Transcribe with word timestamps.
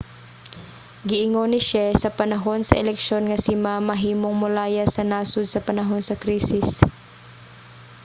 giingon 1.09 1.47
ni 1.51 1.59
hsieh 1.63 1.91
sa 2.01 2.13
panahon 2.19 2.61
sa 2.65 2.79
eleksyon 2.83 3.23
nga 3.27 3.37
si 3.45 3.53
ma 3.63 3.73
mahimong 3.89 4.35
molayas 4.41 4.89
sa 4.95 5.03
nasod 5.11 5.45
sa 5.49 5.63
panahon 5.67 6.01
sa 6.05 6.19
krisis 6.23 6.67